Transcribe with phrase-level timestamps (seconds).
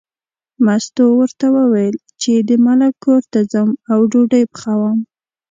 [0.65, 4.97] مستو ورته وویل چې د ملک کور ته ځم او ډوډۍ پخوم.